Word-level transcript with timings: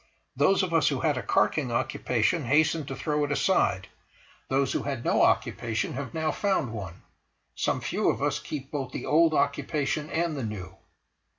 Those 0.35 0.63
of 0.63 0.73
us 0.73 0.87
who 0.87 1.01
had 1.01 1.15
a 1.15 1.21
carking 1.21 1.71
occupation 1.71 2.45
hasten 2.45 2.87
to 2.87 2.95
throw 2.95 3.23
it 3.23 3.31
aside, 3.31 3.87
those 4.49 4.73
who 4.73 4.81
had 4.81 5.05
no 5.05 5.21
occupation 5.21 5.93
have 5.93 6.11
now 6.11 6.31
found 6.31 6.73
one; 6.73 7.03
some 7.53 7.81
few 7.81 8.09
of 8.09 8.19
us 8.19 8.39
keep 8.39 8.71
both 8.71 8.93
the 8.93 9.05
old 9.05 9.35
occupation 9.35 10.09
and 10.09 10.35
the 10.35 10.43
new. 10.43 10.75